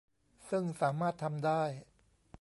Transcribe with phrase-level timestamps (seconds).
[0.49, 1.63] ซึ่งสามารถทำได้